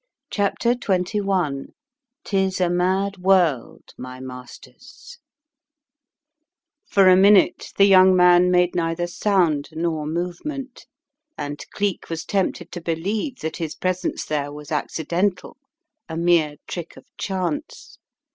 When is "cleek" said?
11.71-12.09